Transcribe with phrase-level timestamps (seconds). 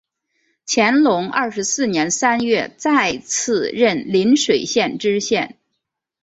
[0.65, 5.59] 乾隆二十四年三月再次任邻水县知县。